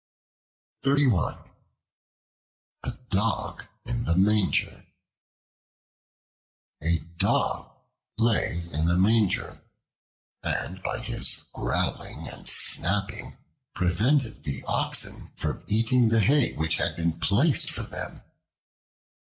The 0.81 1.45
Dog 3.11 3.65
in 3.85 4.05
the 4.05 4.15
Manger 4.17 4.87
A 6.81 6.97
DOG 7.19 7.71
lay 8.17 8.63
in 8.71 8.89
a 8.89 8.95
manger, 8.97 9.61
and 10.41 10.81
by 10.81 11.01
his 11.01 11.43
growling 11.53 12.27
and 12.29 12.49
snapping 12.49 13.37
prevented 13.75 14.41
the 14.43 14.63
oxen 14.63 15.33
from 15.35 15.63
eating 15.67 16.09
the 16.09 16.21
hay 16.21 16.53
which 16.53 16.77
had 16.77 16.95
been 16.95 17.19
placed 17.19 17.69
for 17.69 17.83
them. 17.83 18.23